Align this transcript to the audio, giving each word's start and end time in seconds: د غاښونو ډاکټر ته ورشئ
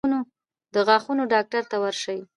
د 0.73 0.75
غاښونو 0.87 1.23
ډاکټر 1.33 1.63
ته 1.71 1.77
ورشئ 1.83 2.19